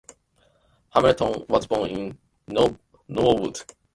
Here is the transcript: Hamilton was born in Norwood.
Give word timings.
Hamilton 0.95 1.45
was 1.47 1.67
born 1.67 1.91
in 1.91 2.17
Norwood. 3.07 3.59